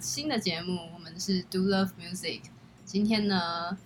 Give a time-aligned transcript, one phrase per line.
[0.00, 2.42] 新的节目我们是 Do Love Music，
[2.84, 3.76] 今天呢，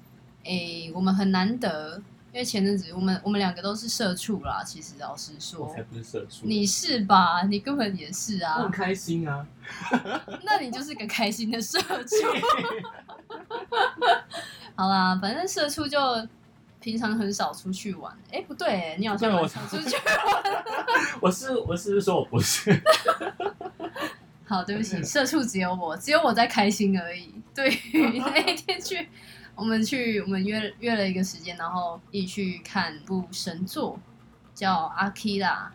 [0.44, 1.96] 诶，我们很难得，
[2.32, 5.82] 因为前阵子我们我们两个都是社畜啦，其实老实我说才。
[5.82, 7.42] 不是社畜，你是吧？
[7.44, 9.46] 你根本也是啊我很，开心啊。
[10.44, 12.16] 那你就是个开心的社畜。
[14.76, 15.98] 好啦，反正社畜就
[16.82, 18.12] 平常很少出去玩。
[18.30, 20.54] 哎、不对，你好像对我常出去玩。
[21.22, 22.78] 我是我是不是说我不是？
[24.44, 27.32] 好，对不起，社畜只有我，只有我在开心而已。
[27.54, 29.08] 对于 那一天去，
[29.54, 33.98] 我们去，我们约约了一个时间，然后一起去看部神作，
[34.54, 35.72] 叫《阿基拉》，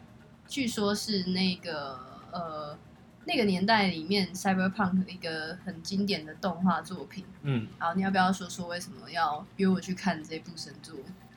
[0.51, 1.97] 据说是那个
[2.31, 2.77] 呃
[3.27, 7.25] 那个年代里面 cyberpunk 一个很经典的动画作品。
[7.41, 10.95] 嗯，好，你要不要说说为什么要约我去看这部神作？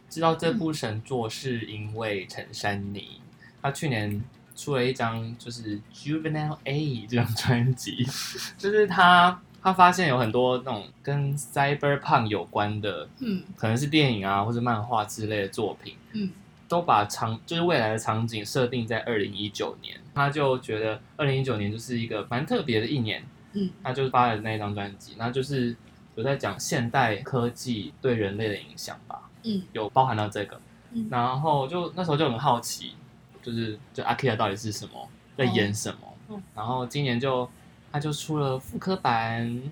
[0.08, 3.20] 知道这部神作是因为陈珊妮，
[3.60, 4.22] 她去年
[4.54, 8.06] 出了一张就是《Juvenile A》这张专辑，
[8.56, 16.30] 就是她她发现有很多那种跟 cyberpunk 有关的，嗯可能是电影啊或者漫画之类的作品，嗯
[16.68, 23.70] 都把场就是未来的场景设定在二零一九年，他就觉得二零一九年就是一个蛮特别的一年，嗯。
[23.82, 25.74] 他就发了那一张专辑，那就是
[26.14, 29.62] 有在讲现代科技对人类的影响吧，嗯。
[29.72, 30.60] 有包含到这个，
[30.92, 31.08] 嗯。
[31.10, 32.94] 然后就那时候就很好奇，
[33.42, 37.48] 就是就阿 Kira 到底是什么，在演什么，哦然后今年就
[37.90, 39.62] 他就出了复刻版，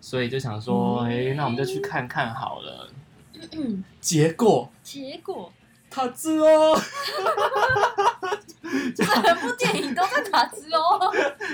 [0.00, 1.10] 所以就想说，嗯。
[1.10, 2.90] 哎、那我们就去看看好了，
[3.52, 5.52] 嗯，结果结果
[5.96, 6.78] 他知 哦。
[8.94, 11.10] 整部电影都在塔兹哦。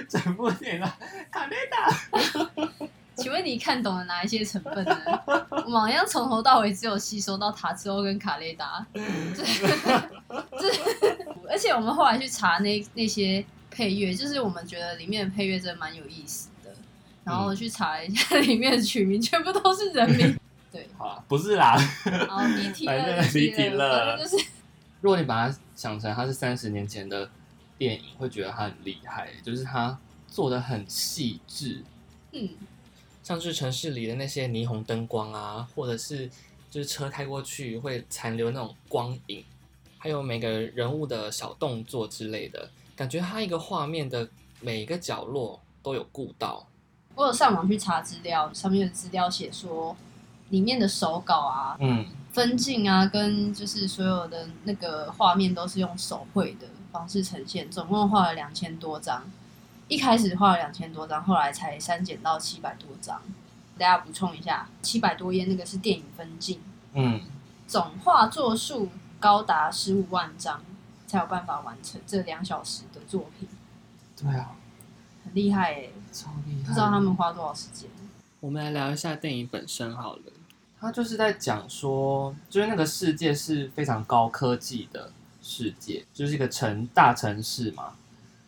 [0.08, 0.98] 整部电影啊，
[1.30, 1.88] 卡内达。
[3.14, 4.96] 请问你看懂了哪一些成分呢？
[5.64, 9.44] 我们好像从头到尾只有吸收到塔兹欧跟卡雷达，这
[10.58, 10.68] 这，
[11.48, 16.74] 而且我们后来去查那那些配乐，就是我们觉得里面的配乐真的蛮有意思的，
[17.22, 20.36] 然后去查一下里面的曲名，全部都是人名。
[20.72, 21.76] 对，好啦，不是啦。
[22.28, 24.44] 哦离题了，反正离题了反正就是。
[25.00, 27.28] 如果你把它想成它是三十年前的
[27.76, 31.82] 电影，会觉得它很厉害，就是它做的很细致，
[32.32, 32.48] 嗯。
[33.22, 36.28] 像是城市里的那些霓虹灯光啊，或者是
[36.68, 39.44] 就是车开过去会残留那种光影，
[39.98, 44.28] 还有每个人物的小动作之类的，感觉它一个画面的
[44.60, 46.66] 每一个角落都有顾到。
[47.14, 49.96] 我有上网去查资料，上面的资料写说，
[50.52, 59.24] 里面的手稿啊、嗯，分镜啊，跟就是所有的那个画面都是用手绘的方式呈现，总共画了两千多张。
[59.88, 63.22] 一开始画了两千多张，后来才删减到七百多张。
[63.78, 66.60] 大家补充一下，七百多页那个是电影分镜，
[66.92, 67.22] 嗯，
[67.66, 70.62] 总画作数高达十五万张，
[71.06, 73.48] 才有办法完成这两小时的作品，
[74.18, 74.50] 对啊，
[75.24, 76.68] 很厉害哎、超厉害。
[76.68, 77.88] 不知道他们花多少时间。
[78.40, 80.22] 我们来聊一下电影本身好了。
[80.82, 87.92] 它就是在讲说，就是那个世界是非常高科技的世界，就是一个城大城市嘛，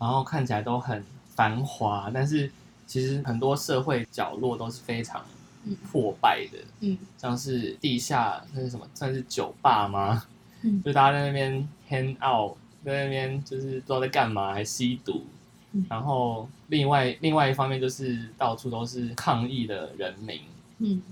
[0.01, 1.05] 然后看起来都很
[1.37, 2.51] 繁华，但是
[2.89, 5.25] 其实很多社会角落都是非常
[5.63, 10.25] 嗯破败的，嗯像是地下那是什么，算是酒吧吗？
[10.63, 15.23] 嗯 就大家在那边 hang out，在那边就是不知道在干嘛，还吸毒。
[15.71, 20.41] 嗯然后另外另外一方面就是到处都是抗议的人民，
[20.79, 21.03] 嗯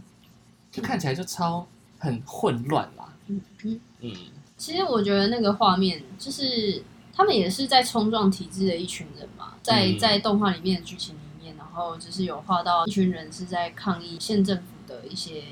[0.73, 1.65] 就看起来就超
[2.01, 3.13] 很混乱啦。
[3.29, 3.81] 嗯嗯。
[4.01, 4.13] 嗯
[4.57, 15.43] 其实我觉得那个画面就是他们也是在冲撞体制的一群人嘛，在嗯在动画里面的剧情里面，然后就是有画到一群人是在抗议县政府的一些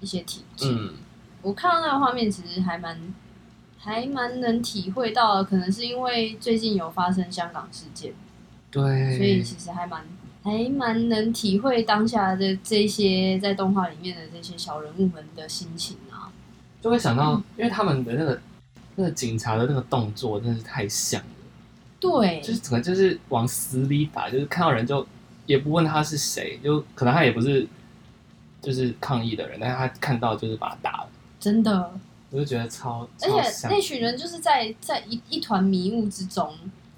[0.00, 0.72] 一些体制。
[0.76, 0.94] 嗯，
[1.40, 3.14] 我看到那个画面，其实还蛮
[3.78, 8.12] 还蛮能体会到，可能是因为最近有发生香港事件，
[8.72, 10.04] 对，所以其实还蛮
[10.42, 16.32] 还蛮能体会当下的这些在动画里面的这些小人物们的心情啊。
[16.80, 18.40] 就会想到，因为他们的那个
[18.96, 21.26] 那个警察的那个动作真的是太像了，
[22.00, 25.06] 对，就是整个就是往死里打，就是看到人就
[25.46, 27.66] 也不问他是谁，就可能他也不是
[28.60, 31.08] 就是抗议的人，但是他看到就是把他打了，
[31.38, 31.92] 真的。
[32.30, 36.50] 我就觉得超而且那群人就是在在一一团迷雾之中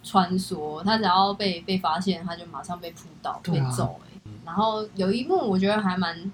[0.04, 4.30] 穿梭，他只要被被发现，他就马上被扑倒、啊被揍、欸。
[4.44, 6.30] 然后有一幕我觉得还蛮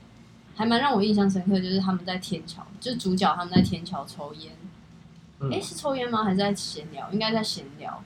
[0.55, 4.53] 还蛮让我印象深刻，就是他们在天桥，就是主角他们在天桥抽烟。
[5.39, 6.23] 嗯诶，是抽烟吗？
[6.23, 7.11] 还是在闲聊？
[7.13, 8.03] 应该在闲聊。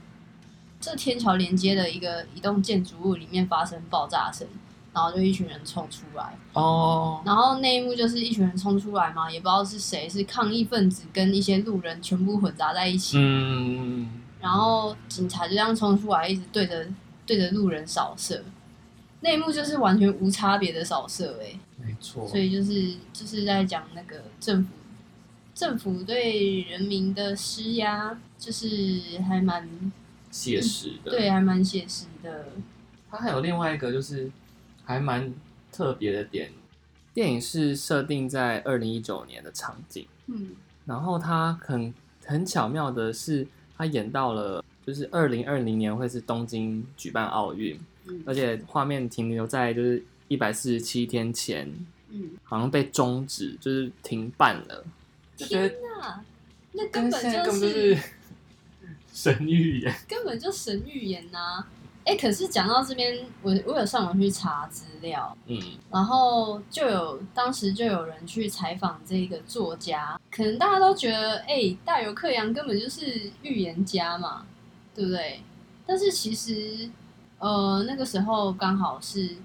[0.80, 4.46] 这天桥连接的一个一栋建筑物里面发生爆炸声，
[4.92, 13.16] 然后就一群人冲出来，哦，然后那一幕就是一群人冲出来嘛，也不知道是谁，是抗议分子跟一些路人全部混杂在一起。
[13.18, 14.08] 嗯，
[14.44, 16.86] 然后警察就这样冲出来，一直对着
[17.24, 18.44] 对着路人扫射，
[19.20, 24.68] 那一幕就是完全无差别的扫射、欸，没错，所以就是就是在讲那个政府
[25.54, 29.66] 政府对人民的施压，就是还蛮
[30.30, 31.10] 写实的。
[31.10, 32.48] 对，还蛮写实的。
[33.10, 34.30] 它还有另外一个就是
[34.84, 35.32] 还蛮
[35.72, 36.52] 特别的点，
[37.14, 40.50] 电影是设定在二零一九年的场景，嗯
[40.84, 41.94] 然后它很
[42.26, 43.46] 很巧妙的是，
[43.76, 48.22] 它演到了就是二零二零年会是东京举办奥运，嗯。
[48.26, 51.68] 而且画面停留在就是一百四十七天前，
[52.10, 54.84] 嗯，好像被终止，就是停办了，
[55.36, 56.24] 就觉天得哪，
[56.72, 58.02] 那根本就就是是
[59.12, 59.94] 神预言。
[60.08, 61.66] 根本就神预言呐、
[62.04, 65.58] 哎、可是讲到这边，我我有上网去查资料，嗯，
[65.90, 74.44] 然后就有当时就有人去采访这个作家，可能大家都觉得，哎、大有克洋根本就是预言家嘛，
[74.94, 75.40] 对不对？
[75.86, 76.88] 但是其实，
[77.38, 79.28] 呃，那个时候刚好是《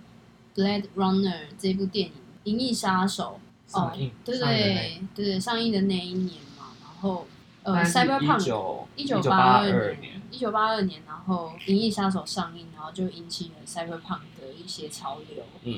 [0.55, 1.21] Blade Runner》
[1.57, 2.13] 这部电影
[2.43, 3.39] 《银翼杀手》
[3.71, 7.25] 上映哦，对对对对，上映的那一年嘛，然后
[7.73, 15.43] 呃，Cyberpunk 九一九八八二年，一九八二年，然后《银翼杀手》上映，然后就引起了 Cyberpunk 的一些潮流。
[15.63, 15.75] 嗯，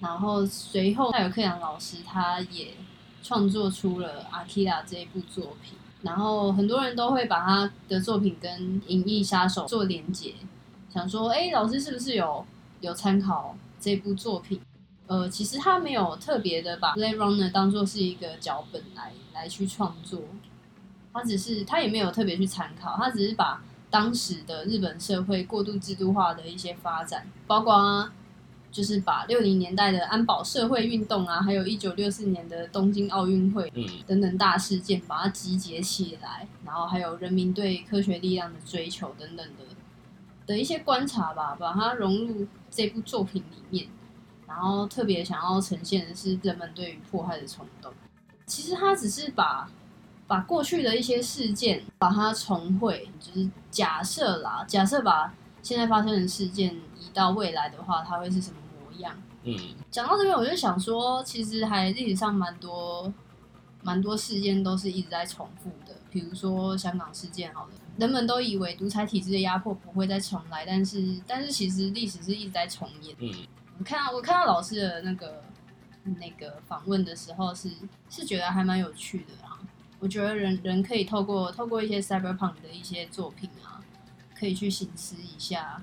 [0.00, 2.74] 然后随后，戴有克洋老师他也
[3.22, 10.34] 创作出了《阿基拉》这一部作品，然后很多人都会把他的作品跟《银翼杀手》做连结，
[10.92, 12.44] 想说，哎，老师是不是有
[12.80, 14.60] 有参考这部作品？
[15.06, 20.20] 呃，其实他没有特别的把《Blade Runner》当做是一个脚本来来去创作，
[21.12, 28.10] 他只是他也没有特别去参考，他只是把当时的日本社会过度制度化的一些发展，包括
[28.70, 39.64] 就是把六零年代的安保社会运动啊，还有一九六四年的东京奥运会嗯等等大事件，把它集结起来，然后还有人民对科学力量的追求等等的
[40.46, 43.86] 的一些观察吧，把它融入这部作品里面，
[44.48, 47.92] 然后特别想要呈现的是人们对于迫害的冲动。
[48.46, 49.70] 其实他只是把
[50.32, 55.30] 把过去的一些事件把它重绘，就是假设啦，假设把
[55.62, 59.14] 现在发生的事件移到未来的话，它会是什么模样？
[59.42, 59.54] 嗯
[59.90, 63.12] 讲到这边，我就想说，其实还历史上蛮多
[63.82, 73.14] 蛮多事件都是一直在重复的，比如说香港事件，好了，人们都以为独裁体制的压迫不会再重来，但是但是其实历史是一直在重演。
[73.20, 73.30] 嗯
[73.78, 75.42] 我看到我看到老师的那个
[76.18, 77.70] 那个访问的时候是，
[78.08, 79.41] 是觉得还蛮有趣的啊。
[80.02, 83.78] 我觉得人人可以透过透过一些 cyberpunk 的一些作品啊，
[84.36, 85.80] 可以去醒思一下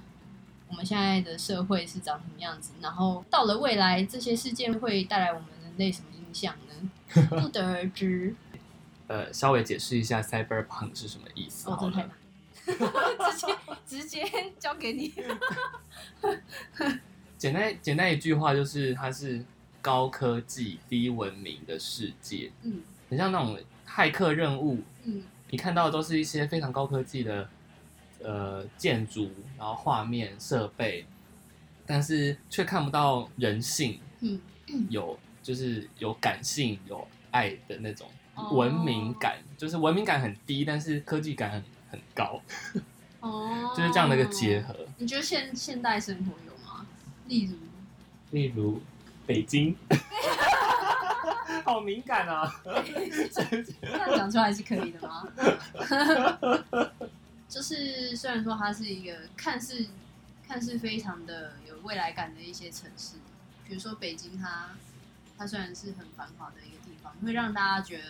[0.67, 7.23] 我们现在的社会是长什么样子，然后到了未来这些事件会带来我们人类什么影响呢？
[7.41, 8.35] 不得而知。
[9.07, 12.11] 呃，稍微解释一下 cyberpunk 是什么意思哦，好真的太了。
[13.29, 13.31] 难，
[13.87, 15.13] 直接直接交给你。
[17.37, 19.43] 简单简单一句话就是，它是
[19.81, 23.57] 高科技低文明的世界，嗯很像那种
[23.89, 27.49] 骇客任务，嗯你看到的都是一些非常高科技的
[28.23, 31.05] 呃建筑，然后画面设备，
[31.87, 34.39] 但是却看不到人性，嗯，
[34.89, 42.39] 有就是有感性、有爱的那种哦文明感，就是文明感很低，但是科技感很很高，
[43.21, 44.61] 哦， 就是这样的一个结。
[44.61, 44.75] 合。
[44.97, 46.85] 你觉得现现代生活有吗？
[47.27, 47.57] 例如，
[48.29, 48.79] 例如
[49.25, 49.75] 北京，
[51.63, 52.53] 好敏感啊！
[52.63, 55.27] 这样讲出来是可以的吗？
[57.49, 59.87] 就是虽然说它是一个看似
[60.47, 63.15] 看似非常的有未来感的一些城市，
[63.67, 64.69] 比如说北京它，
[65.37, 68.03] 它虽然是很繁华的一个地方，会让大家觉得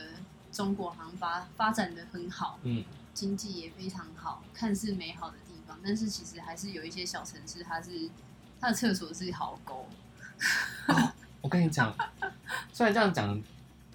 [0.51, 8.09] 中国好像发发展的很好，嗯，经济也非常好，看似美好的地方，但是其实还是有一些小城市，它是
[8.59, 9.87] 它的厕所是壕沟。
[11.41, 11.93] 我跟你讲，
[12.71, 13.41] 虽然这样讲，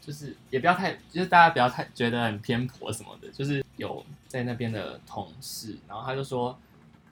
[0.01, 3.29] 就是也不要太，就是大家不要太觉得很偏颇什么的。
[3.31, 6.59] 就是有在那边的同事，然后他就说，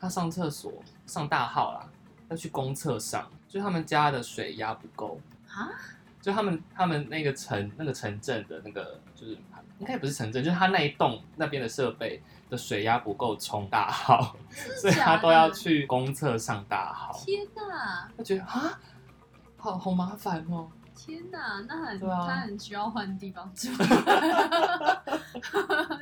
[0.00, 0.72] 他上厕所
[1.06, 1.88] 上大号啦，
[2.28, 5.70] 要去公厕上，就他们家的水压不够啊，
[6.20, 9.32] 就他们他们那个城那个城镇的那个就是
[9.78, 14.36] 应该也不是城镇，就是他那一栋那边的设备的水压不够冲大号，
[14.80, 17.12] 所以他都要去公厕上大号。
[17.24, 18.08] 天哪！
[18.16, 18.78] 他觉得啊，
[19.62, 20.68] 好好麻烦哦。
[20.94, 23.68] 天哪，那很、啊他很需要换地方住，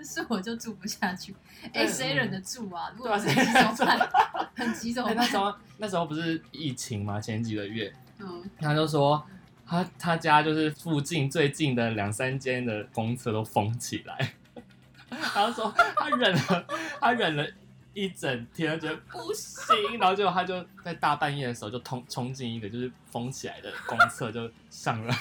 [0.03, 1.35] 是我就住不下去。
[1.65, 2.91] 哎、对谁忍得住啊？
[2.97, 4.09] 如果很急怎么办？
[4.57, 5.23] 很急怎么哎，那？
[5.23, 9.23] 时候那时候不是疫情嘛，前几个月，嗯，他就说
[9.67, 14.33] 他他家就是附近最近的两三间的公厕都封起来，
[15.11, 16.65] 然后说他忍了，
[16.99, 17.47] 他忍了
[17.93, 25.15] 一整天，觉得不行，然后结果他就在大半夜的时候就冲冲进一个就是封起来的公厕就上了，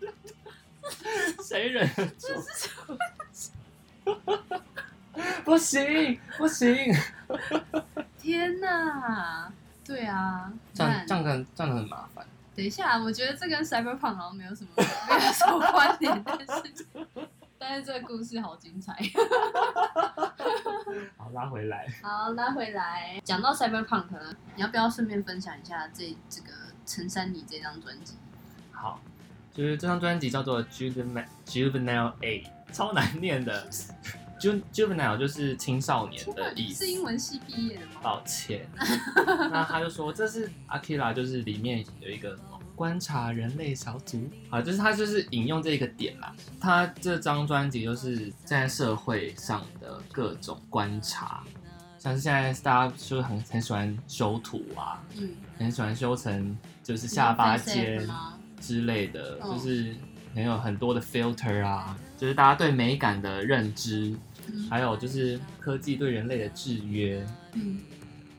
[1.42, 2.96] 谁忍得住？
[5.44, 6.94] 不行不行，
[8.18, 9.52] 天哪！
[9.84, 12.26] 对啊，这样看这样很这样很麻烦。
[12.54, 14.84] 等一下，我觉得这跟 Cyberpunk 好像没有什么没
[15.24, 16.86] 有什么关联，但是
[17.58, 18.94] 但是这个故事好精彩。
[21.16, 21.86] 好，拉回来。
[22.02, 26.52] 好，拉回来，讲到 Cyberpunk 呢，你要不要顺便分享一下这这个
[26.86, 28.14] 陈珊妮这张专辑？
[28.70, 29.00] 好，
[29.52, 33.68] 就是这张专辑叫做 Juvenile Juvenile A，超难念的。
[34.40, 36.92] Ju Juvenile 就是青少年的意思是。
[36.92, 37.92] 英文系毕业的吗？
[38.00, 38.68] 抱歉，
[39.50, 42.38] 那他就说这是 Akira，就是里面有一个
[42.78, 46.32] 观察人类小组啊，就是他就是引用这个点啦。
[46.60, 51.42] 他这张专辑就是在社会上的各种观察，
[51.98, 58.08] 像是现在大家就是很很喜欢修图啊，嗯，很喜欢修成就是下巴尖？
[58.60, 59.94] 之类的，嗯就是
[60.34, 64.16] 很有很多的 filter 啊，就是大家对美感的认知，
[64.46, 67.26] 嗯还有就是科技对人类的制约。
[67.54, 67.80] 嗯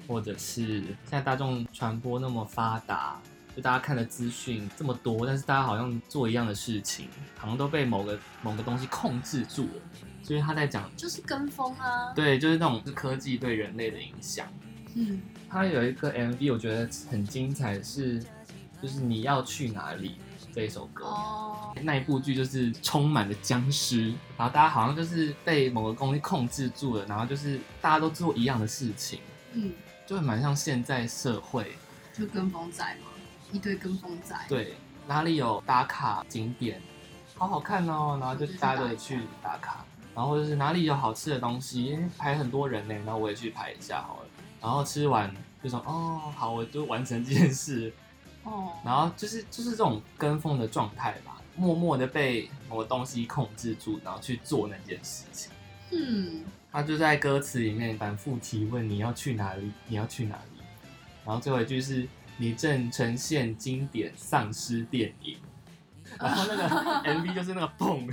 [0.07, 3.21] 或者是现在大众传播那么发达，
[3.59, 9.81] 就大家看的资讯这么多，但是大家好像做一样的事情，好像都被某个某个东西控制住了。
[10.23, 12.13] 所以他在讲，就是跟风啊。
[12.15, 14.47] 对，就是那种是科技对人类的影响。
[14.95, 18.23] 嗯他有一个 MV，我觉得很精彩，是
[18.81, 20.15] 就是你要去哪里
[20.53, 21.03] 这一首歌。
[21.03, 29.19] 哦，那一部剧就是充满了僵尸，然后大家好像就是被某个东西控制住了，然后就是大家都做一样的事情，
[29.51, 29.73] 嗯，
[30.07, 31.73] 就很蛮像现在社会
[32.13, 33.07] 就跟风仔嘛，
[33.51, 34.75] 一堆跟风仔。，对，
[35.07, 36.81] 哪里有打卡景点，
[37.35, 44.29] 好好看哦，然后就大家都去打卡，然后就是哪里有好吃的东西，排很多人呢，然后我也去排一下好了，
[44.61, 47.91] 然后吃完就说哦好，我就完成这件事，
[48.43, 55.51] 哦，然后就是就是这种跟风的状态吧，默默的被某个东西控制住，然后去做那件事情。
[55.91, 60.61] 嗯，他就在歌词里面反复提问你要去哪里，你要去哪里，
[61.25, 62.07] 然后最后一句是
[62.41, 65.37] 你正呈现经典丧尸电影，
[66.17, 66.69] 然后那个
[67.03, 68.07] MV 就是那个碰，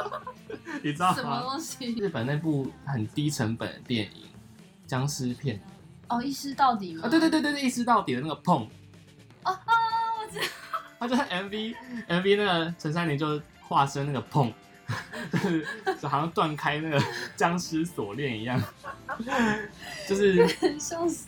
[0.84, 1.40] 你知道什么？
[1.40, 1.94] 东西？
[1.94, 4.26] 日本那部很低成本的电影
[4.86, 5.58] 僵尸片
[6.08, 7.02] 哦，一尸到底吗？
[7.06, 8.62] 啊，对对对对对，一尸到底的那个砰，
[9.44, 9.58] 哦哦，
[10.20, 10.44] 我知道。
[10.98, 11.74] 他就是 MV
[12.08, 14.52] MV 那个陈珊妮就化身那个砰，
[15.32, 15.66] 就 是
[16.00, 17.02] 就好像断开那个
[17.36, 18.62] 僵尸锁链一样，
[20.06, 20.46] 就是
[20.78, 21.26] 笑死。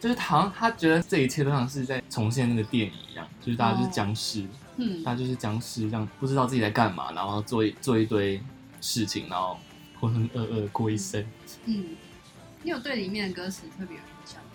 [0.00, 4.44] 就是好像他觉得这一切都像是在重现那个电影一样，就是大家就是僵尸，
[4.76, 8.40] 嗯大家就是僵尸，这样不知道自己在干嘛，然后做一做一堆
[8.80, 9.58] 事情，然后
[9.98, 11.24] 浑浑噩噩过一生。
[11.64, 11.96] 嗯，
[12.62, 14.50] 你有对里面的歌词特别有印象吗？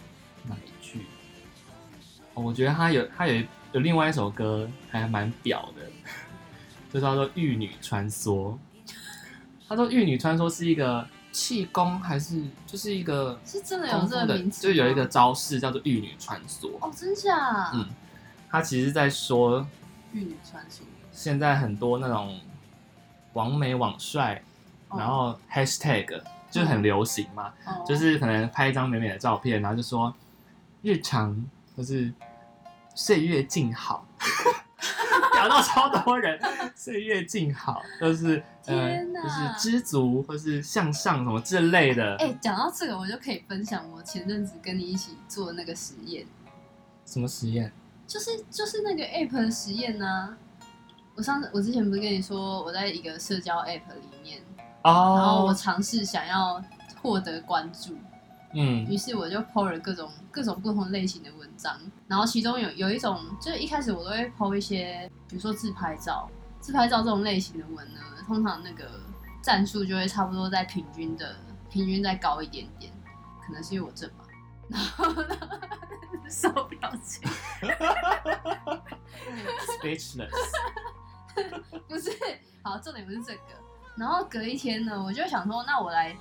[0.50, 1.00] 哪一句？
[2.34, 5.92] 哦，我觉得他有他有有另外一首歌还蛮屌的，
[6.94, 8.54] 就叫做《玉女穿梭》。
[9.68, 16.70] 他说《玉女穿梭》是一个气功还是就是一个是真的有这个名字就有一个招式叫做玉女穿梭。
[16.80, 17.72] 哦，真假？
[17.74, 17.86] 嗯
[18.50, 19.66] 他其实在说
[20.14, 20.82] 玉女穿梭。
[21.12, 22.40] 现在很多那种
[23.34, 24.42] 网美网帅，
[24.90, 26.22] 哦然后 hashtag
[26.52, 30.14] 就很流行嘛，哦就是可能拍一张美美的照片，然后就说
[30.84, 31.44] 日常
[31.76, 32.14] 就是
[32.94, 34.06] 岁月静好，
[35.44, 36.40] 聊到超多人，
[36.76, 39.22] 岁月静好，就是 呃天哪。
[39.22, 46.26] 就是知足或是向上什么之类的，哎、讲到这个，我就可以分享我前阵子跟你一起做的那个实验，
[47.06, 47.72] 什么实验？
[48.08, 50.36] 就是就是那个 app 的实验呢、
[51.16, 54.42] 我上次我之前不是跟你说我在一个社交 app 里面，
[54.84, 56.62] 然后我哦，尝试想要
[57.02, 57.96] 获得关注，
[58.54, 58.86] 嗯。
[58.90, 61.80] 于是我就 po 了各种各种不同类型的文章，
[62.14, 66.30] 然后其中有有一种就是一开始我都会 po 一些，比如说自拍照，
[66.60, 68.88] 自拍照这种类型的文呢，通常那个
[69.42, 71.36] 赞数就会差不多在平均的
[71.72, 72.94] 平均再高一点点，
[73.44, 74.26] 可能是因为我正吧，
[74.70, 75.36] 然后呢，
[76.30, 77.28] 手表情
[79.82, 80.30] ，speechless，
[81.90, 82.12] 不是
[82.62, 83.42] 好，重点不是这个，
[83.98, 86.16] 然后隔一天呢，我就想说，那我来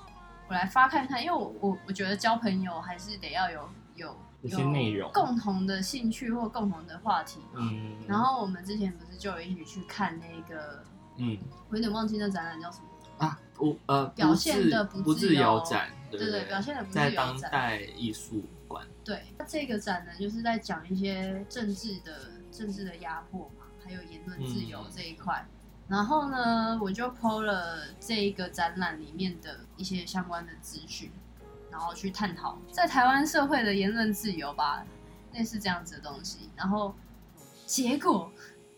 [0.49, 7.61] 我来发看看，因为我我我觉得交朋友还是得要有有有些内容共同的兴趣或共同的话题嘛。
[7.61, 10.85] 嗯，然后我们之前不是就有一起去看那个，
[11.17, 11.39] 嗯
[11.71, 17.41] 我有点忘记那展览叫什么，啊，不呃，表现的不自不自由由展，对不对对，表现的不是在有展。
[17.41, 25.47] 当代艺术馆，对，那这个展呢，就是在讲一些政治的政治的压迫嘛，还有言论自由嗯这一块。
[25.89, 31.11] 然后呢，我就 PO 了这一个展览里面的一些相关的资讯，
[31.73, 34.85] 然后去探讨在台湾社会的言论自由吧，
[35.33, 36.51] 类似这样子的东西。
[36.55, 36.95] 然后
[37.67, 38.31] 结果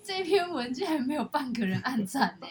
[0.03, 2.47] 这篇文竟然没有半个人按赞呢！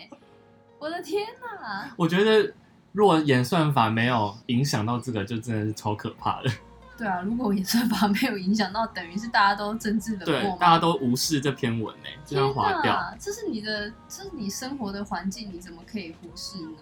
[0.77, 1.89] 我的天哪！
[1.95, 2.53] 我觉得
[2.91, 6.51] 如果演算法没有影响到这个，就真的是超可怕的。
[6.95, 10.57] 对啊，如果演算法没有影响到，等于是大家都政治冷对漠，吗？
[10.59, 13.15] 大家都无视这篇文呢，就这样划掉。
[13.19, 16.77] 这是你的，这是你生活的环境，你怎么可以忽视呢？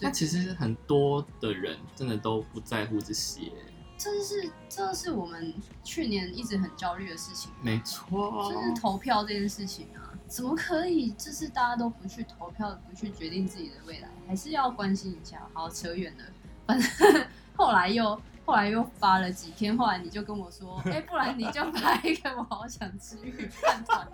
[0.00, 3.52] 那其实很多的人真的都不在乎这些，
[3.98, 5.52] 这是这是我们
[5.84, 8.50] 去年一直很焦虑的事情，没错。
[8.50, 11.10] 就是投票这件事情啊，怎么可以？
[11.12, 15.46] 就是大家都不去投票，不去决定自己的未来，还是要关心一下。
[15.52, 16.24] 好，扯远了，
[16.66, 24.08] 反正 后来又后来又发了几天，后来你就跟我说，哎、不然你就拍一个我好想吃鱼饭团。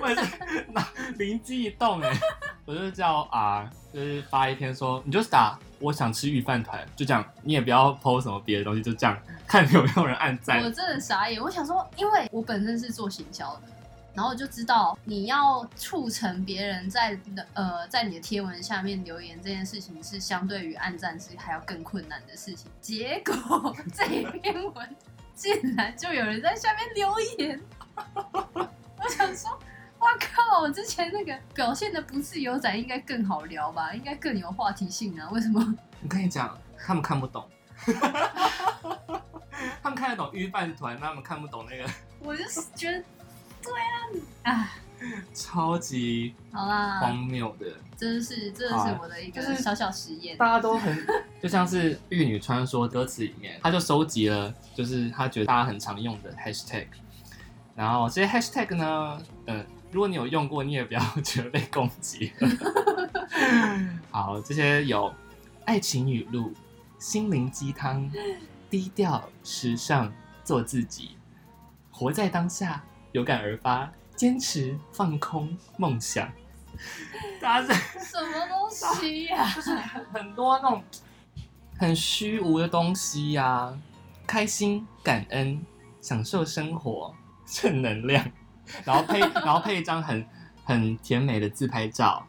[0.00, 2.12] 我也是那灵机一动哎，
[2.64, 10.70] 我就叫啊，就是发一篇说，你就打我想吃鱼饭团，就这样，你也不要 PO 什么别的东西，就这样看有没有人按我。
[10.70, 13.62] 真的傻眼，我想说，因为我本身是做行销的，
[14.14, 17.18] 然后我就知道你要促成别人在
[17.54, 22.70] 呃在你的贴文下面留言这件事情，是相对于按赞是还要更困难的事情。
[22.80, 24.04] 结果这
[24.40, 24.96] 篇文
[25.34, 27.60] 竟然就有人在下面留言，
[29.04, 29.58] 我想说。
[30.00, 30.60] 哇靠！
[30.60, 35.30] 我之前那个表现的不自由仔应该更好聊吧，应该更有话题性啊？
[35.32, 35.74] 为什么？
[36.02, 37.48] 我跟你讲，他们看不懂，
[39.82, 41.88] 他们看得懂预饭团，他们看不懂那个
[42.18, 43.02] 我就是觉得，
[43.62, 43.72] 对
[44.42, 44.70] 啊，啊，
[45.32, 47.66] 超级好啦，荒谬的。
[47.96, 50.36] 真的是这是我的一个就是小小实验。
[50.36, 51.06] 大家都很，
[51.40, 56.88] 就像是《玉女传说》歌词里面，他就收集了，就是他觉得大家很常用的 hashtag，
[57.74, 62.32] 然后这些 hashtag 呢，嗯、如果你有用过，你也不要 觉得被攻击。
[64.10, 65.12] 好，这些有
[65.64, 66.52] 爱情语录、
[66.98, 68.10] 心灵鸡汤、
[68.70, 70.12] 低调、时尚、
[70.44, 71.16] 做自己、
[71.90, 72.82] 活在当下、
[73.12, 76.30] 有感而发、坚持、放空、梦想。
[77.40, 79.76] 大家是什么东西呀 就是、
[80.12, 80.82] 很多那种
[81.78, 83.76] 很虚无的东西呀、
[84.26, 85.64] 开心、感恩、
[86.00, 87.14] 享受生活、
[87.46, 88.24] 正能量，
[88.84, 90.24] 然后配然后配一张很
[90.64, 92.26] 很甜美的自拍照，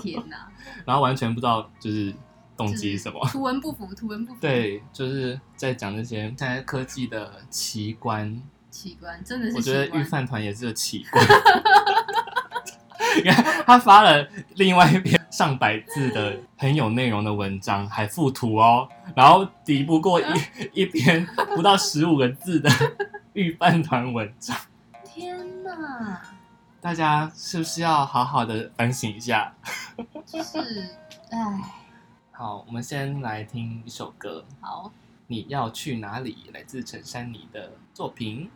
[0.00, 0.48] 天哪！
[0.84, 2.14] 然后完全不知道就是
[2.56, 3.20] 动机是什么。
[3.28, 11.24] 图文不符，图文不符。，对，就是在讲那些现在科技的奇观，奇观真的是我觉得奇观御饭团也是个奇观。
[13.16, 20.24] 你看，他发了另外一篇上百字的很有内容的文章，还附图哦，然后抵不过一
[20.72, 22.70] 一篇不到十五个字的
[23.34, 24.54] 御饭团文章。
[25.04, 26.20] 天哪！
[26.82, 29.54] 大家是不是要好好的反省一下？
[30.26, 30.58] 就是，
[31.30, 31.38] 唉，
[32.30, 34.88] 好，我们先来听一首歌，好，
[35.28, 38.50] 《你要去哪里》，来自陈珊妮的作品。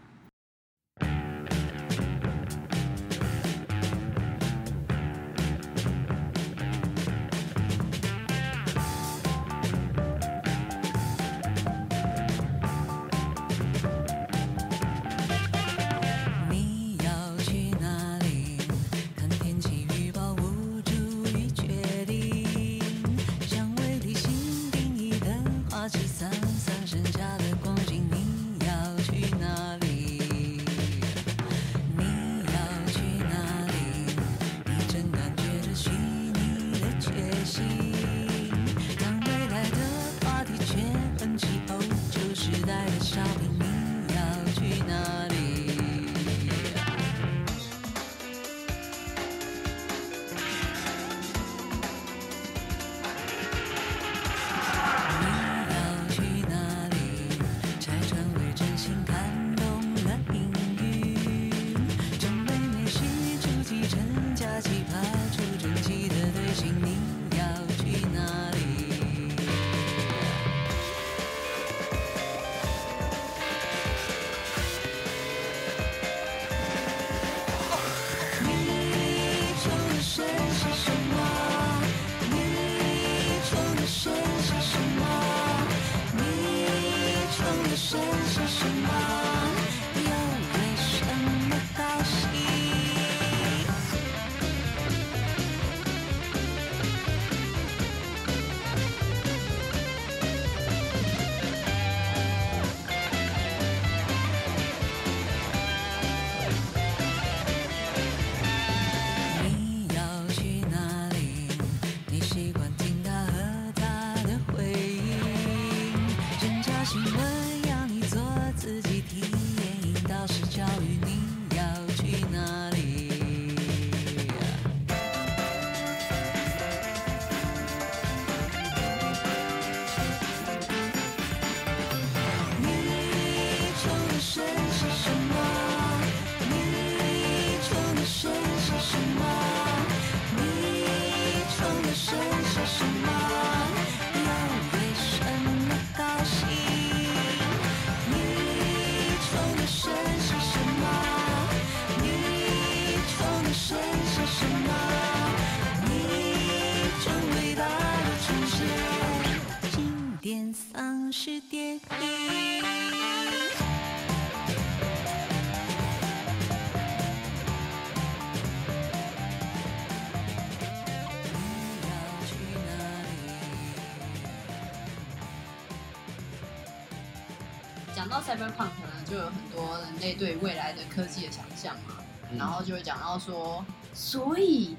[178.17, 184.75] 到 cyberpunk 呢，就有很多人类对未来的科技的想象嘛，嗯然后就会讲到说，所以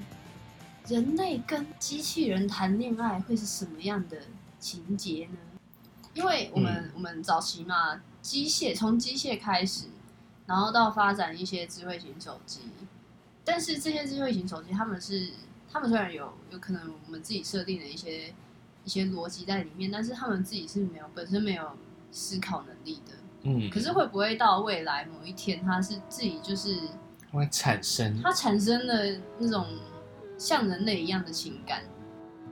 [0.88, 4.22] 人类跟机器人谈恋爱会是什么样的
[4.58, 5.38] 情节呢？
[6.14, 9.84] 因为我们、嗯我们早期嘛，机械从机械开始，
[10.46, 12.62] 然后到发展一些智慧型手机，
[13.44, 15.30] 但是这些智慧型手机，他们是
[15.72, 18.34] 他们虽然有有可能我们自己设定的一些
[18.84, 21.78] 一些逻辑在里面，但是他们自己是没有本身没有
[22.10, 23.12] 思考能力的。
[23.42, 26.76] 嗯，可是会不会到未来某一天，他是自己就是
[27.32, 28.94] 会产生他产生了
[29.38, 29.66] 那种
[30.36, 31.82] 像人类一样的情感，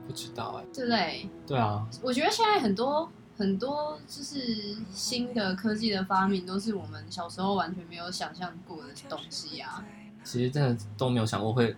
[0.07, 1.29] 不知道哎，对不对？
[1.47, 9.83] 对啊，我觉得现在很多很多就是新的科技的发明，都是我们小时候完全没有想象过的东西啊！
[10.23, 11.75] 其实真的都没有想过会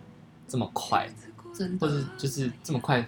[0.47, 1.09] 这么快，
[1.53, 1.85] 真的。
[1.85, 3.07] 或者，就是这么快，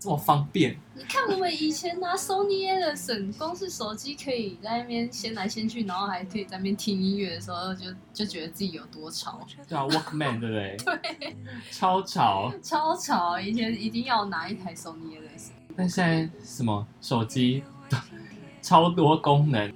[0.00, 0.76] 这么方便。
[0.94, 9.46] 你看我们以前拿 Sony Ericsson，光是手机可以在那边先来先去，然后还可以在那边听音乐的时候，就就觉得自己有多潮。
[9.68, 10.76] 对啊，Walkman 对不对？
[11.20, 11.36] 对，
[11.70, 12.52] 超潮。
[12.62, 13.38] 超潮！
[13.38, 17.62] 以前一定要拿一台 Sony Ericsson，但现在什么手机
[18.62, 19.72] 超多功能，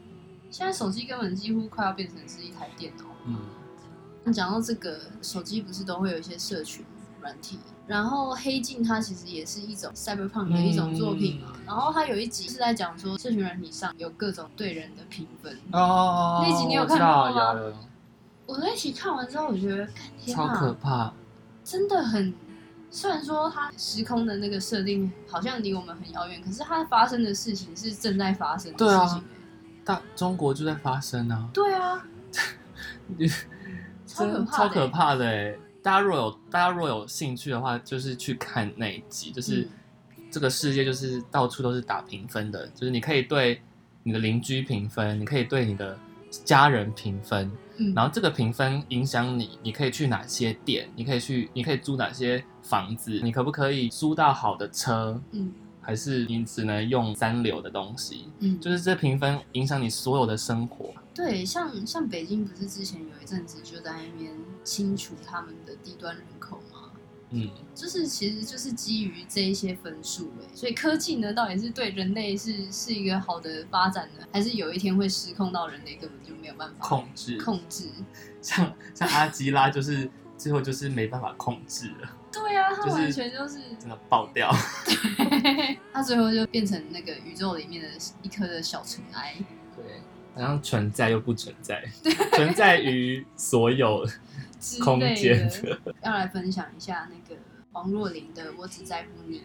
[0.51, 3.05] 现在手机根本几乎快要变成是一台电脑。
[3.27, 6.85] 嗯，讲到这个，手机不是都会有一些社群
[7.25, 11.53] 软体，然后《黑镜》它其实也是一种 cyberpunk 的一种作品嘛。
[11.67, 15.59] 然后它有一集是在讲说，社群软体上有各种对人的评分。
[15.73, 17.75] 哦，那集你有看过吗道有有
[18.47, 19.89] 我那一集看完之后，我觉得，
[20.27, 21.13] 超可啊，怕。
[21.65, 22.35] 真的很。
[22.91, 29.25] 虽然说它时空的那个设定好像离我们很遥远，可是它发生的事情是正在发生的事情、欸。
[29.85, 32.07] 大中国就在发生啊，对啊，
[34.07, 35.59] 超可怕的欸超可怕的哎！
[35.85, 39.69] 大家若有大家若有兴趣的话，就是去看那一集，就是嗯。
[40.31, 43.61] 这个世界就是到处都是打评分的，就是你可以对
[44.03, 45.97] 你的邻居评分，你可以对你的
[46.45, 55.53] 家人评分，嗯，然后这个评分影响你，你可以去哪些店，你可以去，你可以租哪些房子，你可不可以租到好的车，嗯
[55.85, 58.29] 还是你只能用三流的东西？
[58.41, 60.93] 嗯，就是这评分影响你所有的生活。
[61.15, 64.33] 对，像像北京不是之前有一阵子就在那边
[64.65, 66.91] 清除他们的低端人口吗？
[67.31, 77.89] 嗯，就是其实就是基于这一些分数哎，所以科技呢到底是对人类是是一个好的发展呢，还是有一天会失控到人类根本就没有办法控制，控制？
[78.41, 84.51] 像像阿基拉就是最后就是没办法控制了，对啊，他完全就是，真的爆掉。
[85.93, 87.89] 他最后就变成那个宇宙里面的
[88.23, 89.35] 一颗的小尘埃。
[89.77, 89.85] 对，
[90.35, 91.85] 好像存在又不存在，
[92.33, 94.07] 存在于所有
[94.83, 97.41] 空类间的，要来分享一下那个
[97.73, 99.43] 王若琳的《我只在乎你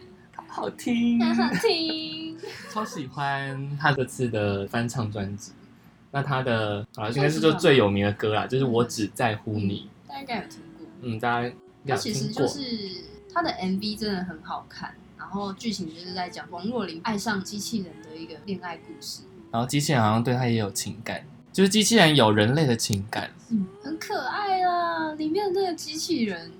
[0.48, 2.36] 好听》，很好听。
[2.70, 5.52] 超喜欢他这次的翻唱专辑。
[6.12, 9.88] 那他的啊，应该是就最有名的歌啦，就是我只在乎你。
[10.08, 10.86] 大家应该有听过。
[11.02, 11.54] 嗯，大家
[11.86, 11.96] 它。
[11.96, 12.60] 其实就是
[13.32, 23.30] 它的 MV 真的很好看，然后剧情就是在讲王若琳爱上机器人的一个恋爱故事，然后机器人好像对他也有情感，就是机器人有人类的情感。
[23.50, 25.12] 嗯，很可爱啊。
[25.12, 26.52] 里面的那个机器人，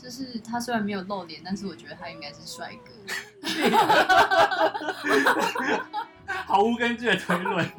[0.00, 2.92] 就是他虽然没有露脸，但是我觉得他应该是帅哥。
[6.46, 7.68] 毫无根据的推论。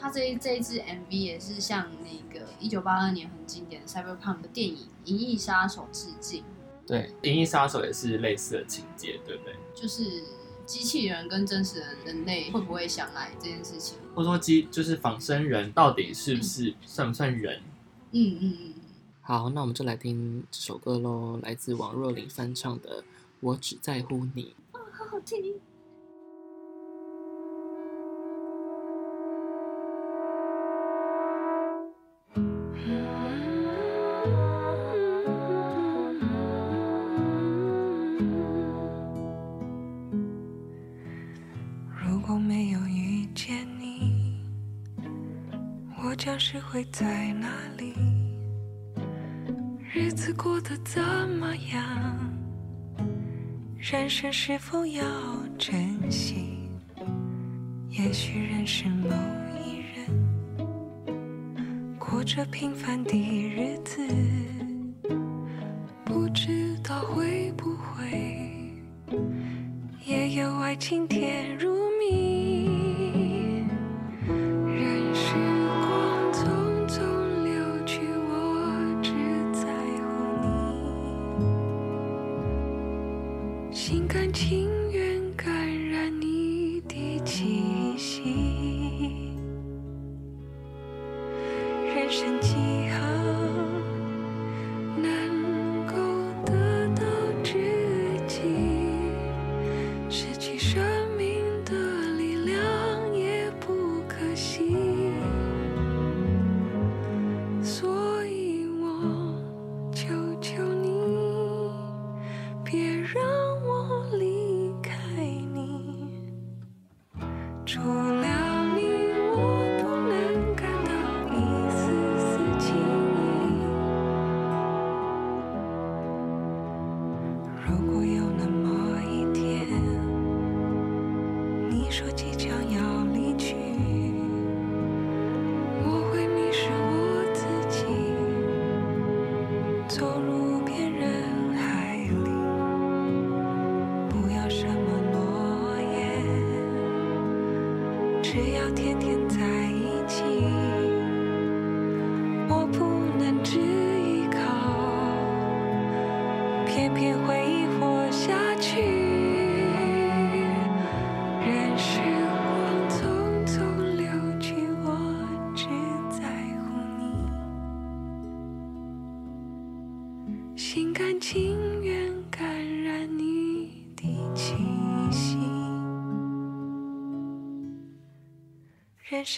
[0.00, 6.42] 他这一这一支 MV 也是向那个一九八二年很经典的 Cyberpunk 的电影《银翼杀手》致敬，
[6.86, 9.54] 对，《银翼杀手》也是类似的情节，对不对？
[9.74, 10.22] 就是
[10.64, 13.98] 机器人跟真实的人类会不会相爱这件事情。
[14.14, 17.60] 或者说机就是仿生人到底是不是算不算人？
[18.12, 18.74] 嗯嗯嗯。
[19.20, 23.02] 好，那我们就来听这首歌喽，来自王若琳翻唱的
[23.40, 24.54] 《我只在乎你》。
[24.78, 25.60] 啊好好听。
[46.40, 47.92] 是会在哪里？
[49.92, 51.02] 日子过得怎
[51.38, 52.18] 么样？
[53.76, 55.04] 人生是否要
[55.58, 56.58] 珍惜？
[57.90, 59.10] 也许认识某
[59.62, 60.66] 一人，
[61.98, 64.00] 过着平凡的日子，
[66.06, 68.72] 不知道会不会
[70.06, 71.69] 也有爱情甜如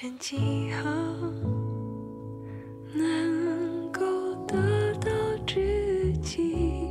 [0.02, 0.90] 人几何
[2.92, 4.02] 能够
[4.48, 5.12] 得到
[5.46, 6.88] 知己，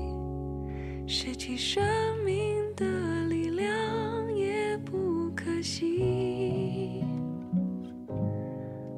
[1.06, 1.84] 失去生
[2.24, 7.04] 命的力量也不可惜。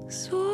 [0.07, 0.52] 所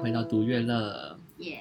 [0.00, 1.18] 回到读乐乐。
[1.38, 1.60] 耶、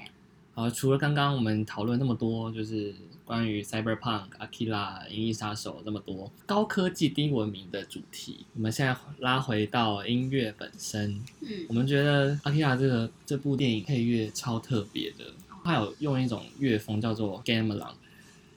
[0.54, 11.22] 好，除了刚刚我们讨论那么多，就是关于 Cyberpunk、Akira、银翼杀手这么多高科技低文明的主题，我们现在拉回到音乐本身。
[11.42, 15.26] 嗯我们觉得 Akira 这个这部电影配乐超特别的，
[15.64, 17.92] 它有用一种乐风叫做 Gamelan，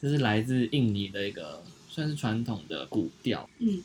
[0.01, 3.83] 这是来自印尼的一个算是传统的古调，嗯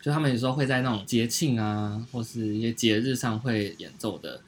[0.00, 4.40] 就他们有时候会在那种节庆啊，或是一些节日上会演奏的，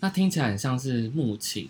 [0.00, 1.68] 那听起来很像是木琴、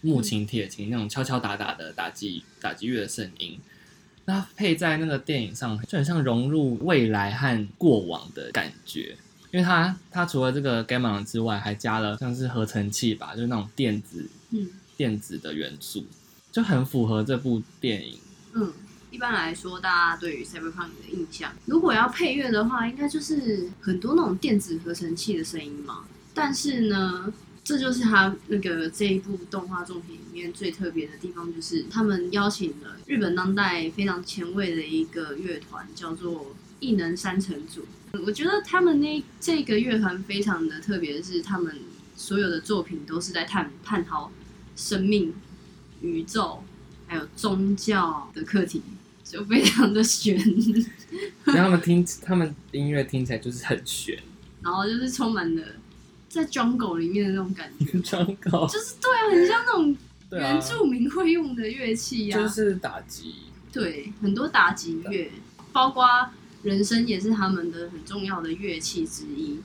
[0.00, 3.58] 木琴、铁琴那种敲敲打打的打击打击乐的声音。
[4.26, 9.16] 那配在那个电影上，就很像融入未来和过往的感觉。
[9.50, 16.06] 因为它它除了这个 g a m m 之外，还加了像是合成器吧，就是那种电子嗯电子的元素，
[16.52, 18.16] 就很符合这部电影。
[18.52, 18.72] 嗯，
[19.10, 26.04] 一般来说，大家对于 Cyberpunk 的印象，如果要配乐的话，应该就是很多那种电子合成器的声音嘛。
[26.32, 27.32] 但是呢，
[27.70, 37.84] 这就是他那个这一部动画作品里面最特别的地方，就是他们邀请了日本当代非常前卫的一个乐团，叫做异能三成组。
[38.26, 41.78] 我觉得他们那这个乐团非常的特别，是他们
[42.16, 44.32] 所有的作品都是在探探讨
[44.74, 45.32] 生命、
[46.00, 46.64] 宇宙
[47.06, 48.82] 还有宗教的课题，
[49.22, 50.36] 就非常的悬，
[51.44, 54.18] 然后他们听他们音乐听起来就是很悬，
[54.60, 55.62] 然后就是充满了
[56.30, 59.96] 在 jungle 里面的那种感觉， 糟糕，就是对啊，很像那种
[60.30, 63.34] 原，住民会用的乐器呀、就是打击，
[63.72, 65.32] 对，很多打击乐，
[65.72, 66.06] 包括
[66.62, 69.58] 人声也是他们的很重要的乐器之一。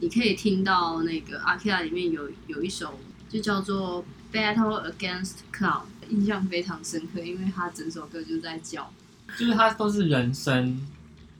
[0.00, 2.98] 你可以听到那个阿 k a 里面有有一首
[3.30, 4.04] 就叫做
[4.36, 8.92] 《Battle Against Cloud》，印象非常深刻，因为他整首歌就在叫，
[9.38, 10.84] 就是它都是人声，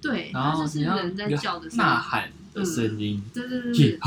[0.01, 3.99] 对，然后他就是人在叫的声音，呐喊的声音，对对对。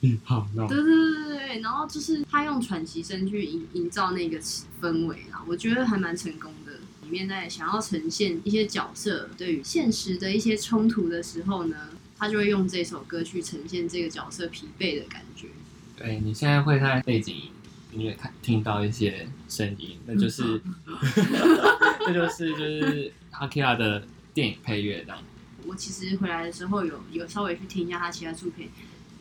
[0.00, 4.38] 哈嘻哈，然后对对对对对，然后就是他用喘息声去营营造那个
[4.80, 6.72] 氛围啦，我觉得还蛮成功的。
[7.02, 11.76] 里面在想要呈现一些角色对于现实的一些冲突的时候呢，
[12.18, 15.46] 他就会用这首歌去呈现这个角色疲惫的感觉。
[15.96, 17.50] 对你现在会在背景
[17.92, 20.60] 音乐看听到一些声音，那 就是，
[22.04, 24.02] 这就是就是阿 k 亚的
[24.34, 25.18] 电影配乐这样。
[25.64, 28.68] 我其实回来的时候有有稍微去听一下他其他作品，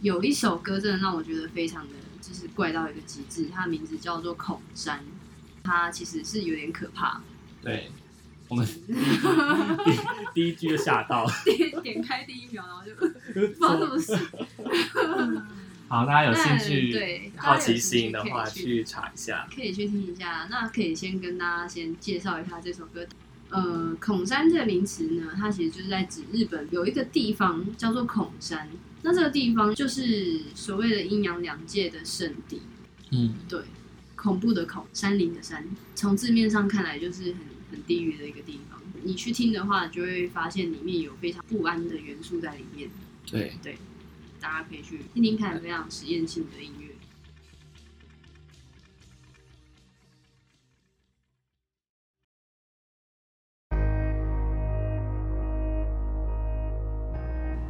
[0.01, 4.99] 有一首歌真的让我觉得非常的就是怪到一个极致，它的名字叫做《恐山》，
[5.63, 7.21] 它其实是有点可怕。
[7.61, 7.89] 对，
[8.47, 8.65] 我们
[9.85, 9.91] 第
[10.33, 11.25] 第一句就吓到。
[11.43, 13.07] 点点开第一秒，然后就不
[13.39, 14.15] 知道什么事。
[15.87, 19.47] 好，大家有兴趣、对好奇心的话，去查一下。
[19.55, 20.47] 可以去听一下。
[20.49, 23.05] 那可以先跟大家先介绍一下这首歌。
[23.55, 28.69] 呃，孔山这个名词呢，它其实就是在指日本有一个地方叫做孔山，
[29.01, 32.61] 那这个地方就是所谓的阴阳两界的圣地。
[33.11, 33.61] 嗯，对，
[34.15, 37.41] 恐怖的恐，山林的山，从字面上看来就是很
[37.71, 38.81] 很地狱的一个地方。
[39.03, 42.89] 你去听的话，就会发现里面有非常不安的元素在里面。
[43.29, 43.53] 对，
[44.41, 46.84] 大家可以去听听看，非常实验性的音乐。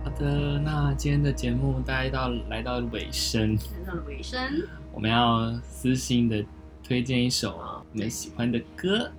[0.05, 4.39] 好的，那今天的节目大概到来到尾声，来到了尾声，
[4.93, 6.45] 我们要私心的
[6.83, 9.11] 推荐一首你们喜欢的歌。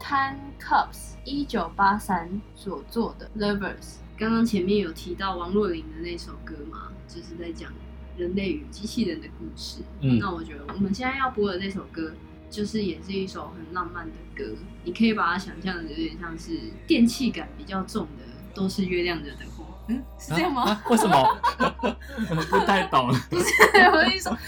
[0.00, 3.98] Ten Cups 一九八三所做的 Lovers。
[4.18, 7.70] 刚刚前面有提到王若琳的那首歌嘛，就是在讲
[8.16, 9.82] 人类与机器人的故事。
[10.00, 12.14] 嗯那我觉得我们现在要播的这首歌，
[12.50, 14.56] 就是也是一首很浪漫的歌。
[14.82, 19.61] 你可以把它想象的有点像是电器感比较重的，都是月亮惹的祸。
[19.88, 20.62] 嗯，是这样吗？
[20.62, 21.38] 啊啊为什么？
[22.50, 23.08] 不太懂。
[23.08, 24.38] 我的意思说，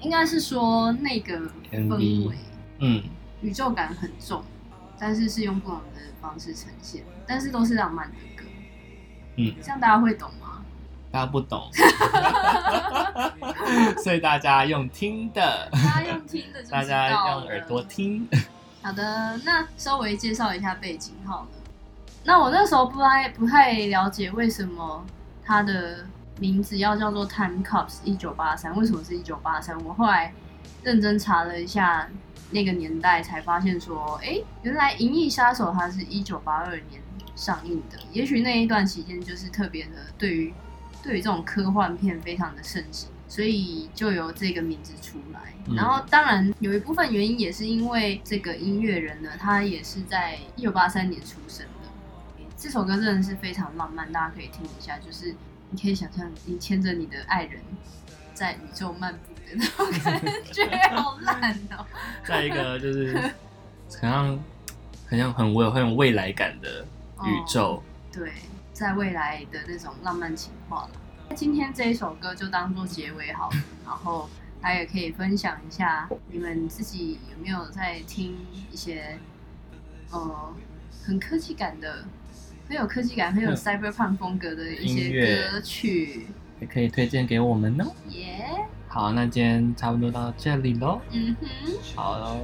[0.00, 1.38] 应该是说那个
[1.70, 2.36] 氛围。
[2.78, 3.02] 嗯，
[3.42, 4.42] 宇宙感很重，
[4.98, 8.44] 但是是用不同的方式呈现，但是都是浪漫的歌。
[9.36, 10.62] 嗯，这样大家会懂吗？
[11.12, 11.70] 大家不懂，
[14.02, 17.80] 所以大家用听的，大家用听的大家用耳朵。
[17.84, 18.28] 听。
[18.82, 21.48] 好的，那稍微介绍一下背景好了。
[22.26, 25.06] 那我那时候不太不太了解为什么
[25.44, 26.04] 它的
[26.40, 29.78] 名字要叫做 Time Cups 一九八三，为什么是一九八三？
[29.84, 30.34] 我后来
[30.82, 32.08] 认真查了一下
[32.50, 37.00] 那个年代，才发现说，哎，原来《银翼杀手》它是一九八二年
[37.36, 40.52] 上映的，也许那一段期间就是特别的对于
[41.04, 45.40] 对于这种科幻片非常的盛行，所以就由这个名字出来。
[45.68, 51.75] 嗯然后当然有一部分原因也是因为这个音乐人呢，他也是在一九八三年出生的。
[52.66, 55.32] 这首歌真的是非常浪漫，大家可以听一下，就是
[55.70, 57.62] 你可以想象你牵着你的爱人
[58.34, 61.86] 在宇宙漫步的那种感觉， 好烂哦。
[62.24, 63.14] 再一个就是
[63.88, 64.44] 很像
[65.06, 66.84] 很像很有很有未来感的
[67.22, 67.80] 宇宙。
[68.12, 68.32] 对，
[68.72, 71.36] 在未来的那种浪漫情话了。
[71.36, 73.56] 今天这一首歌就当做结尾好了，
[73.86, 74.28] 然后
[74.60, 78.36] 大家也可以分享一下你们自己有没有在听
[78.72, 79.20] 一些
[80.10, 80.52] 呃
[81.04, 82.04] 很科技感的、
[82.68, 86.26] 很有科技感、很有嗯 cyberpunk 风格的一些歌曲，
[86.60, 87.84] 也可以推荐给我们哦。
[88.10, 88.44] 耶、
[88.88, 91.00] 好，那今天差不多到这里喽。
[91.12, 91.46] 嗯哼，
[91.94, 92.40] 好喽，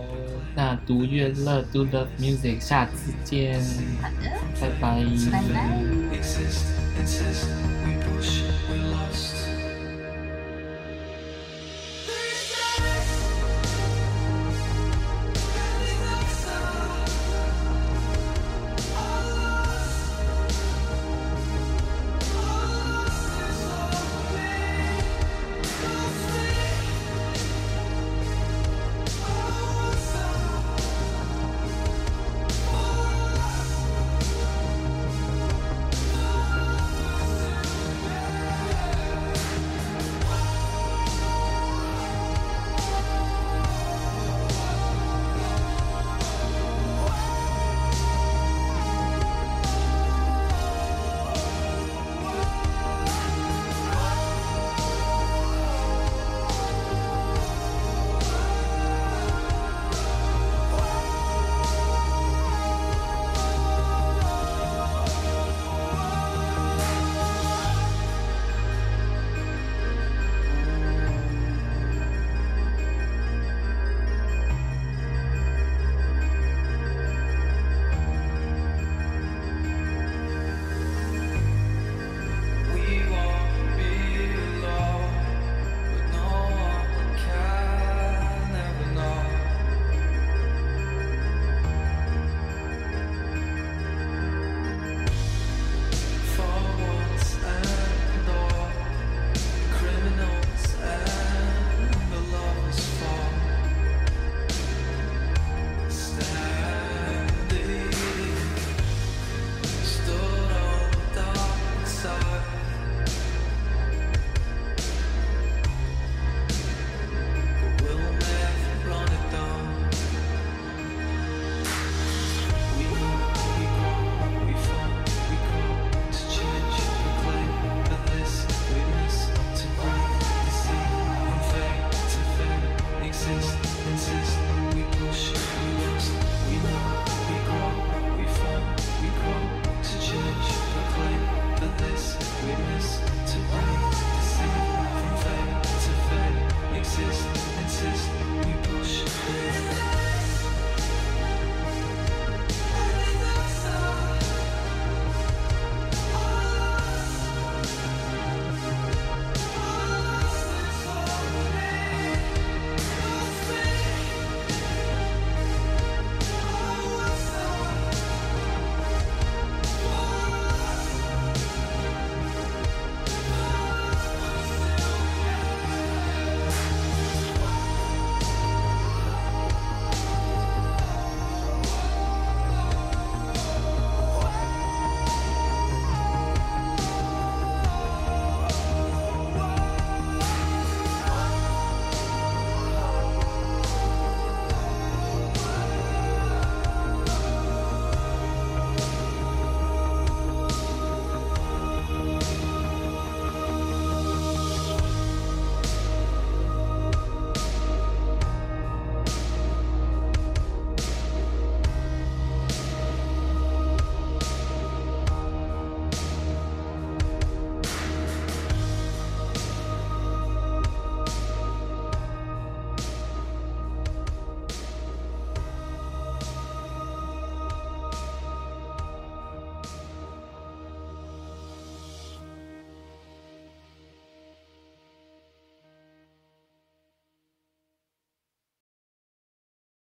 [0.54, 3.60] 那读乐乐 Do Love Music，下次见，
[4.00, 5.80] 好的，拜拜，拜拜。